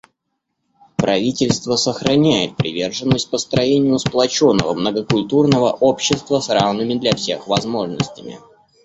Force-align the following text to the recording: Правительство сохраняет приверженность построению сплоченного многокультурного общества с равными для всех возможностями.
Правительство 0.97 1.75
сохраняет 1.75 2.57
приверженность 2.57 3.29
построению 3.29 3.99
сплоченного 3.99 4.73
многокультурного 4.73 5.69
общества 5.69 6.39
с 6.39 6.49
равными 6.49 6.95
для 6.95 7.15
всех 7.15 7.47
возможностями. 7.47 8.39